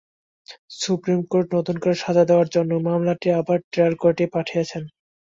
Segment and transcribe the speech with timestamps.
[0.75, 4.83] Supreme court নতুন করে সাজা দেওয়ার জন্য মামলাটিকে আবার ট্রায়াল কোর্টেই পাঠিয়েছেন।